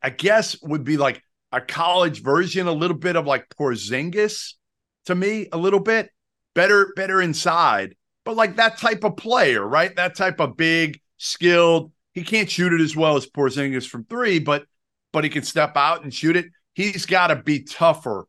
I 0.01 0.09
guess 0.09 0.61
would 0.61 0.83
be 0.83 0.97
like 0.97 1.21
a 1.51 1.59
college 1.59 2.21
version, 2.21 2.67
a 2.67 2.71
little 2.71 2.97
bit 2.97 3.15
of 3.15 3.25
like 3.25 3.47
Porzingis 3.49 4.53
to 5.05 5.15
me, 5.15 5.47
a 5.51 5.57
little 5.57 5.79
bit 5.79 6.09
better, 6.55 6.93
better 6.95 7.21
inside, 7.21 7.95
but 8.25 8.35
like 8.35 8.55
that 8.55 8.77
type 8.77 9.03
of 9.03 9.17
player, 9.17 9.65
right? 9.65 9.95
That 9.95 10.15
type 10.15 10.39
of 10.39 10.55
big, 10.55 10.99
skilled. 11.17 11.91
He 12.13 12.23
can't 12.23 12.49
shoot 12.49 12.73
it 12.73 12.81
as 12.81 12.95
well 12.95 13.17
as 13.17 13.25
Porzingis 13.25 13.87
from 13.87 14.05
three, 14.05 14.39
but 14.39 14.65
but 15.11 15.23
he 15.23 15.29
can 15.29 15.43
step 15.43 15.77
out 15.77 16.03
and 16.03 16.13
shoot 16.13 16.35
it. 16.35 16.45
He's 16.73 17.05
got 17.05 17.27
to 17.27 17.35
be 17.35 17.63
tougher, 17.63 18.25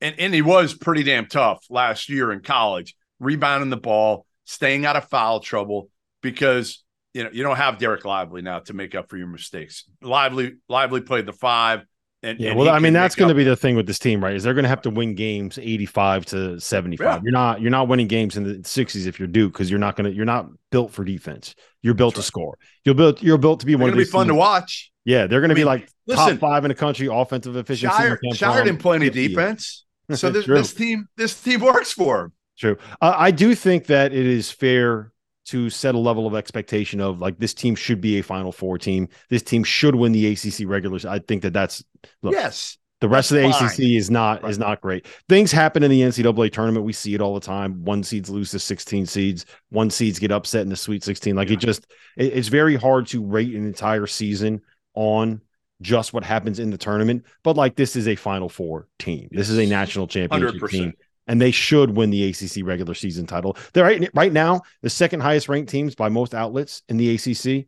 and 0.00 0.18
and 0.18 0.34
he 0.34 0.42
was 0.42 0.74
pretty 0.74 1.02
damn 1.02 1.26
tough 1.26 1.64
last 1.70 2.08
year 2.08 2.32
in 2.32 2.40
college, 2.40 2.96
rebounding 3.20 3.70
the 3.70 3.76
ball, 3.76 4.25
staying 4.46 4.86
out 4.86 4.96
of 4.96 5.04
foul 5.04 5.40
trouble 5.40 5.90
because 6.22 6.82
you 7.12 7.22
know 7.24 7.30
you 7.30 7.42
don't 7.42 7.56
have 7.56 7.78
Derek 7.78 8.06
Lively 8.06 8.40
now 8.40 8.60
to 8.60 8.72
make 8.72 8.94
up 8.94 9.10
for 9.10 9.18
your 9.18 9.26
mistakes. 9.26 9.84
Lively 10.00 10.54
Lively 10.68 11.02
played 11.02 11.26
the 11.26 11.34
five. 11.34 11.84
And, 12.22 12.40
yeah, 12.40 12.50
and 12.50 12.58
well, 12.58 12.70
I 12.70 12.78
mean, 12.78 12.94
that's 12.94 13.14
going 13.14 13.28
to 13.28 13.34
be 13.34 13.44
the 13.44 13.54
thing 13.54 13.76
with 13.76 13.86
this 13.86 13.98
team, 13.98 14.24
right? 14.24 14.34
Is 14.34 14.42
they're 14.42 14.54
going 14.54 14.64
to 14.64 14.68
have 14.70 14.82
to 14.82 14.90
win 14.90 15.14
games 15.14 15.58
eighty-five 15.58 16.24
to 16.26 16.58
seventy-five. 16.58 17.06
Yeah. 17.16 17.20
You're 17.22 17.32
not, 17.32 17.60
you're 17.60 17.70
not 17.70 17.88
winning 17.88 18.08
games 18.08 18.36
in 18.36 18.42
the 18.42 18.66
sixties 18.66 19.06
if 19.06 19.20
you're 19.20 19.28
Duke 19.28 19.52
because 19.52 19.70
you're 19.70 19.78
not 19.78 19.96
going 19.96 20.10
to, 20.10 20.16
you're 20.16 20.24
not 20.24 20.48
built 20.72 20.92
for 20.92 21.04
defense. 21.04 21.54
You're 21.82 21.94
built 21.94 22.14
that's 22.14 22.30
to 22.30 22.40
right. 22.40 22.42
score. 22.42 22.58
You're 22.84 22.94
built, 22.94 23.22
you're 23.22 23.38
built 23.38 23.60
to 23.60 23.66
be 23.66 23.72
they're 23.72 23.78
one. 23.78 23.90
Going 23.90 23.98
to 24.00 24.04
be 24.04 24.10
fun 24.10 24.26
teams. 24.26 24.34
to 24.34 24.38
watch. 24.38 24.90
Yeah, 25.04 25.28
they're 25.28 25.40
going 25.40 25.50
to 25.50 25.54
be 25.54 25.64
like 25.64 25.88
listen, 26.06 26.30
top 26.30 26.40
five 26.40 26.64
in 26.64 26.70
the 26.70 26.74
country 26.74 27.08
offensive 27.10 27.54
efficiency. 27.54 27.94
Scheyer, 27.94 28.18
Scheyer 28.32 28.64
didn't 28.64 28.80
play 28.80 28.96
any 28.96 29.10
defense, 29.10 29.84
so 30.12 30.30
this, 30.30 30.46
this, 30.46 30.74
team, 30.74 31.06
this 31.16 31.40
team 31.40 31.60
works 31.60 31.92
for 31.92 32.22
him. 32.22 32.32
True. 32.58 32.78
Uh, 33.00 33.14
I 33.16 33.30
do 33.30 33.54
think 33.54 33.86
that 33.86 34.12
it 34.12 34.26
is 34.26 34.50
fair 34.50 35.12
to 35.46 35.70
set 35.70 35.94
a 35.94 35.98
level 35.98 36.26
of 36.26 36.34
expectation 36.34 37.00
of 37.00 37.20
like 37.20 37.38
this 37.38 37.54
team 37.54 37.74
should 37.74 38.00
be 38.00 38.18
a 38.18 38.22
Final 38.22 38.52
Four 38.52 38.78
team. 38.78 39.08
This 39.30 39.42
team 39.42 39.62
should 39.62 39.94
win 39.94 40.12
the 40.12 40.26
ACC 40.32 40.66
regulars. 40.66 41.04
I 41.04 41.20
think 41.20 41.42
that 41.42 41.52
that's 41.52 41.84
look, 42.22 42.32
yes. 42.32 42.78
The 43.00 43.08
rest 43.08 43.30
of 43.30 43.36
the 43.36 43.50
fine. 43.50 43.66
ACC 43.66 43.80
is 43.98 44.10
not 44.10 44.42
right. 44.42 44.50
is 44.50 44.58
not 44.58 44.80
great. 44.80 45.06
Things 45.28 45.52
happen 45.52 45.82
in 45.82 45.90
the 45.90 46.00
NCAA 46.00 46.50
tournament. 46.50 46.86
We 46.86 46.94
see 46.94 47.14
it 47.14 47.20
all 47.20 47.34
the 47.34 47.40
time. 47.40 47.84
One 47.84 48.02
seeds 48.02 48.30
lose 48.30 48.50
to 48.52 48.58
16 48.58 49.04
seeds. 49.04 49.44
One 49.68 49.90
seeds 49.90 50.18
get 50.18 50.32
upset 50.32 50.62
in 50.62 50.70
the 50.70 50.76
Sweet 50.76 51.04
16. 51.04 51.36
Like 51.36 51.48
yeah. 51.48 51.54
it 51.54 51.60
just 51.60 51.86
it, 52.16 52.32
it's 52.32 52.48
very 52.48 52.74
hard 52.74 53.06
to 53.08 53.22
rate 53.22 53.54
an 53.54 53.66
entire 53.66 54.06
season 54.06 54.62
on 54.94 55.42
just 55.82 56.14
what 56.14 56.24
happens 56.24 56.58
in 56.58 56.70
the 56.70 56.78
tournament. 56.78 57.26
But 57.44 57.56
like 57.56 57.76
this 57.76 57.96
is 57.96 58.08
a 58.08 58.16
Final 58.16 58.48
Four 58.48 58.88
team. 58.98 59.28
This 59.30 59.50
is 59.50 59.58
a 59.58 59.66
national 59.66 60.06
championship 60.06 60.62
100%. 60.62 60.70
team 60.70 60.92
and 61.26 61.40
they 61.40 61.50
should 61.50 61.96
win 61.96 62.10
the 62.10 62.28
ACC 62.28 62.64
regular 62.64 62.94
season 62.94 63.26
title. 63.26 63.56
They're 63.72 63.84
right, 63.84 64.10
right 64.14 64.32
now 64.32 64.62
the 64.82 64.90
second 64.90 65.20
highest 65.20 65.48
ranked 65.48 65.70
teams 65.70 65.94
by 65.94 66.08
most 66.08 66.34
outlets 66.34 66.82
in 66.88 66.96
the 66.96 67.14
ACC 67.14 67.66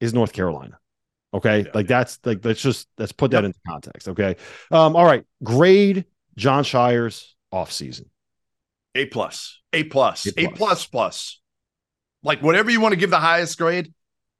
is 0.00 0.12
North 0.14 0.32
Carolina. 0.32 0.78
Okay, 1.32 1.60
yeah. 1.60 1.70
like 1.74 1.88
that's 1.88 2.20
like 2.24 2.44
let's 2.44 2.62
just 2.62 2.88
let's 2.96 3.12
put 3.12 3.32
that 3.32 3.44
into 3.44 3.58
context. 3.66 4.08
Okay, 4.08 4.36
um, 4.70 4.94
all 4.94 5.04
right. 5.04 5.24
Grade 5.42 6.04
Jon 6.36 6.62
Scheyer's 6.62 7.34
off 7.50 7.72
season. 7.72 8.08
A 8.94 9.06
plus, 9.06 9.60
A 9.72 9.82
plus, 9.82 10.28
A 10.36 10.48
plus 10.48 10.86
plus. 10.86 11.40
Like 12.22 12.40
whatever 12.40 12.70
you 12.70 12.80
want 12.80 12.92
to 12.92 12.96
give 12.96 13.10
the 13.10 13.18
highest 13.18 13.58
grade, 13.58 13.92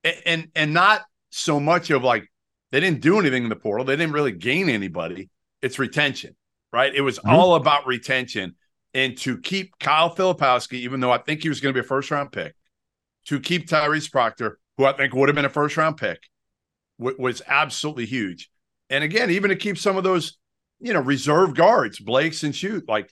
and, 0.05 0.17
and 0.25 0.49
and 0.55 0.75
not 0.75 1.03
so 1.31 1.59
much 1.59 1.91
of 1.91 2.05
like 2.05 2.31
they 2.71 2.79
didn't 2.79 3.01
do 3.01 3.19
anything 3.19 3.43
in 3.43 3.49
the 3.49 3.57
portal. 3.57 3.85
They 3.85 3.97
didn't 3.97 4.13
really 4.13 4.33
gain 4.33 4.69
anybody. 4.69 5.31
It's 5.63 5.81
retention 5.81 6.37
right? 6.75 6.93
It 6.93 7.03
was 7.03 7.19
mm-hmm. 7.19 7.31
all 7.31 7.55
about 7.55 7.87
retention 7.87 8.57
and 8.93 9.17
to 9.19 9.39
keep 9.39 9.79
Kyle 9.79 10.15
Filipowski, 10.15 10.75
even 10.75 11.01
though 11.01 11.13
I 11.13 11.19
think 11.19 11.43
he 11.43 11.49
was 11.49 11.61
going 11.61 11.73
to 11.73 11.81
be 11.81 11.85
a 11.85 11.89
first 11.89 12.11
round 12.11 12.33
pick, 12.33 12.55
to 13.27 13.41
keep 13.41 13.69
Tyrese 13.69 14.11
Proctor, 14.11 14.59
who 14.77 14.85
I 14.85 14.93
think 14.93 15.15
would 15.15 15.29
have 15.29 15.37
been 15.37 15.45
a 15.45 15.51
first 15.51 15.77
round 15.77 15.97
pick, 15.97 16.19
w- 16.99 17.17
was 17.19 17.43
absolutely 17.47 18.07
huge. 18.07 18.51
And 18.91 19.05
again, 19.05 19.31
even 19.31 19.51
to 19.51 19.57
keep 19.57 19.79
some 19.79 19.97
of 19.97 20.03
those, 20.05 20.37
you 20.81 20.93
know, 20.93 21.01
reserve 21.01 21.55
guards, 21.55 22.01
Blakes 22.01 22.43
and 22.43 22.53
Schutt, 22.53 22.89
like 22.89 23.09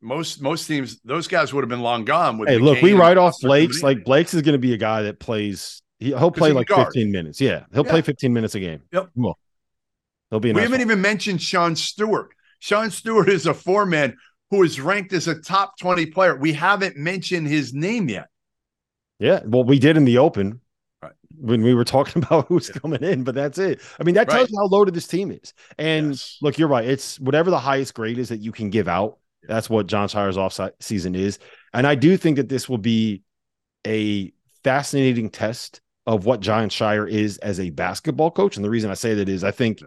most 0.00 0.40
most 0.40 0.66
teams, 0.66 1.00
those 1.04 1.26
guys 1.26 1.52
would 1.52 1.62
have 1.62 1.68
been 1.68 1.82
long 1.82 2.04
gone. 2.04 2.38
With 2.38 2.48
hey, 2.48 2.58
look, 2.58 2.80
we 2.80 2.92
write 2.92 3.18
off 3.18 3.34
Blakes. 3.42 3.82
Like 3.82 4.04
Blakes 4.04 4.34
is 4.34 4.42
going 4.42 4.54
to 4.54 4.58
be 4.58 4.72
a 4.72 4.78
guy 4.78 5.02
that 5.02 5.18
plays. 5.18 5.82
He, 5.98 6.12
will 6.12 6.30
play 6.30 6.52
like 6.52 6.68
guard. 6.68 6.88
15 6.88 7.10
minutes. 7.10 7.40
Yeah, 7.40 7.64
he'll 7.72 7.84
yeah. 7.84 7.90
play 7.90 8.02
15 8.02 8.32
minutes 8.32 8.54
a 8.54 8.60
game. 8.60 8.82
Yep. 8.92 9.10
Well, 9.16 9.38
he'll 10.30 10.40
be. 10.40 10.52
we 10.52 10.62
haven't 10.62 10.80
even 10.80 11.00
mentioned 11.00 11.42
Sean 11.42 11.74
Stewart. 11.74 12.35
Sean 12.58 12.90
Stewart 12.90 13.28
is 13.28 13.46
a 13.46 13.54
four 13.54 13.86
man 13.86 14.16
who 14.50 14.62
is 14.62 14.80
ranked 14.80 15.12
as 15.12 15.28
a 15.28 15.40
top 15.40 15.78
20 15.78 16.06
player. 16.06 16.36
We 16.36 16.52
haven't 16.52 16.96
mentioned 16.96 17.48
his 17.48 17.74
name 17.74 18.08
yet. 18.08 18.28
Yeah. 19.18 19.40
Well, 19.44 19.64
we 19.64 19.78
did 19.78 19.96
in 19.96 20.04
the 20.04 20.18
open 20.18 20.60
right. 21.02 21.12
when 21.36 21.62
we 21.62 21.74
were 21.74 21.84
talking 21.84 22.22
about 22.24 22.46
who's 22.48 22.68
yeah. 22.68 22.80
coming 22.80 23.02
in, 23.02 23.24
but 23.24 23.34
that's 23.34 23.58
it. 23.58 23.80
I 23.98 24.04
mean, 24.04 24.14
that 24.14 24.28
tells 24.28 24.42
right. 24.42 24.50
you 24.50 24.58
how 24.58 24.66
loaded 24.66 24.94
this 24.94 25.06
team 25.06 25.30
is. 25.30 25.52
And 25.78 26.10
yes. 26.10 26.38
look, 26.42 26.58
you're 26.58 26.68
right. 26.68 26.86
It's 26.86 27.18
whatever 27.20 27.50
the 27.50 27.58
highest 27.58 27.94
grade 27.94 28.18
is 28.18 28.28
that 28.28 28.40
you 28.40 28.52
can 28.52 28.70
give 28.70 28.88
out. 28.88 29.18
That's 29.48 29.70
what 29.70 29.86
Jon 29.86 30.08
Scheyer's 30.08 30.36
off 30.36 30.58
season 30.80 31.14
is. 31.14 31.38
And 31.72 31.86
I 31.86 31.94
do 31.94 32.16
think 32.16 32.36
that 32.36 32.48
this 32.48 32.68
will 32.68 32.78
be 32.78 33.22
a 33.86 34.32
fascinating 34.64 35.30
test 35.30 35.80
of 36.06 36.24
what 36.24 36.40
Jon 36.40 36.68
Scheyer 36.68 37.08
is 37.08 37.38
as 37.38 37.60
a 37.60 37.70
basketball 37.70 38.30
coach. 38.30 38.56
And 38.56 38.64
the 38.64 38.70
reason 38.70 38.90
I 38.90 38.94
say 38.94 39.14
that 39.14 39.28
is 39.28 39.44
I 39.44 39.50
think 39.50 39.80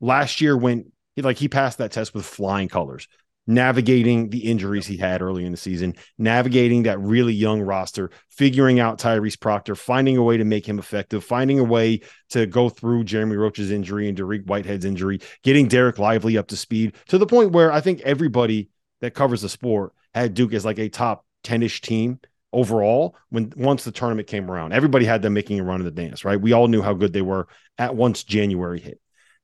last 0.00 0.40
year 0.40 0.56
went 0.56 0.92
he 1.16 1.22
like 1.22 1.38
he 1.38 1.48
passed 1.48 1.78
that 1.78 1.90
test 1.90 2.14
with 2.14 2.24
flying 2.24 2.68
colors 2.68 3.08
navigating 3.46 4.28
the 4.30 4.44
injuries 4.44 4.86
he 4.86 4.96
had 4.96 5.22
early 5.22 5.44
in 5.44 5.52
the 5.52 5.56
season, 5.56 5.94
navigating 6.18 6.82
that 6.84 6.98
really 7.00 7.32
young 7.32 7.60
roster, 7.60 8.10
figuring 8.30 8.80
out 8.80 8.98
Tyrese 8.98 9.38
Proctor, 9.38 9.74
finding 9.74 10.16
a 10.16 10.22
way 10.22 10.36
to 10.36 10.44
make 10.44 10.68
him 10.68 10.78
effective, 10.78 11.24
finding 11.24 11.58
a 11.58 11.64
way 11.64 12.00
to 12.30 12.46
go 12.46 12.68
through 12.68 13.04
Jeremy 13.04 13.36
Roach's 13.36 13.70
injury 13.70 14.08
and 14.08 14.18
Dariq 14.18 14.46
Whitehead's 14.46 14.84
injury, 14.84 15.20
getting 15.42 15.68
Derek 15.68 15.98
Lively 15.98 16.36
up 16.36 16.48
to 16.48 16.56
speed 16.56 16.94
to 17.08 17.18
the 17.18 17.26
point 17.26 17.52
where 17.52 17.72
I 17.72 17.80
think 17.80 18.00
everybody 18.00 18.68
that 19.00 19.14
covers 19.14 19.42
the 19.42 19.48
sport 19.48 19.92
had 20.14 20.34
Duke 20.34 20.54
as 20.54 20.64
like 20.64 20.78
a 20.78 20.88
top 20.88 21.24
10-ish 21.44 21.82
team 21.82 22.18
overall 22.52 23.14
when 23.28 23.52
once 23.56 23.84
the 23.84 23.92
tournament 23.92 24.26
came 24.26 24.50
around. 24.50 24.72
Everybody 24.72 25.04
had 25.04 25.22
them 25.22 25.34
making 25.34 25.60
a 25.60 25.64
run 25.64 25.80
in 25.80 25.84
the 25.84 25.90
dance, 25.90 26.24
right? 26.24 26.40
We 26.40 26.52
all 26.52 26.68
knew 26.68 26.82
how 26.82 26.94
good 26.94 27.12
they 27.12 27.22
were 27.22 27.46
at 27.78 27.94
once 27.94 28.24
January 28.24 28.80
hit. 28.80 29.00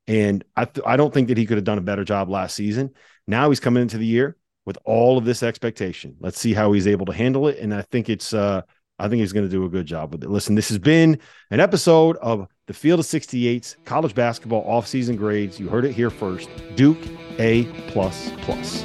And 0.06 0.44
I, 0.56 0.64
th- 0.64 0.86
I 0.86 0.96
don't 0.96 1.12
think 1.12 1.28
that 1.28 1.38
he 1.38 1.46
could 1.46 1.56
have 1.56 1.64
done 1.64 1.78
a 1.78 1.82
better 1.82 2.04
job 2.04 2.28
last 2.28 2.56
season. 2.56 2.90
Now 3.26 3.48
he's 3.48 3.60
coming 3.60 3.82
into 3.82 3.98
the 3.98 4.06
year 4.06 4.36
with 4.66 4.78
all 4.84 5.18
of 5.18 5.24
this 5.24 5.42
expectation. 5.42 6.16
Let's 6.20 6.38
see 6.38 6.54
how 6.54 6.72
he's 6.72 6.86
able 6.86 7.06
to 7.06 7.12
handle 7.12 7.48
it. 7.48 7.58
And 7.58 7.74
I 7.74 7.82
think 7.82 8.08
it's, 8.08 8.32
uh, 8.32 8.62
I 8.98 9.08
think 9.08 9.20
he's 9.20 9.32
going 9.32 9.46
to 9.46 9.50
do 9.50 9.64
a 9.64 9.68
good 9.68 9.86
job 9.86 10.12
with 10.12 10.22
it. 10.22 10.30
Listen, 10.30 10.54
this 10.54 10.68
has 10.68 10.78
been 10.78 11.18
an 11.50 11.60
episode 11.60 12.16
of 12.18 12.46
the 12.66 12.74
Field 12.74 13.00
of 13.00 13.06
68's 13.06 13.76
college 13.84 14.14
basketball 14.14 14.64
offseason 14.64 15.16
grades. 15.16 15.58
You 15.58 15.68
heard 15.68 15.84
it 15.84 15.92
here 15.92 16.10
first. 16.10 16.48
Duke 16.76 17.00
A 17.38 17.64
plus 17.88 18.30
plus. 18.42 18.84